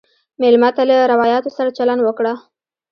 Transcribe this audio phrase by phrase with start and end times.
[0.41, 2.33] مېلمه ته له روایاتو سره چلند وکړه.